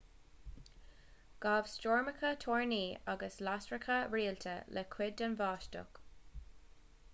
ghabh 1.45 1.67
stoirmeacha 1.71 2.31
toirní 2.45 2.81
agus 3.15 3.37
lasracha 3.49 3.99
rialta 4.17 4.57
le 4.79 4.87
cuid 4.97 5.15
den 5.23 5.39
bháisteach 5.45 6.05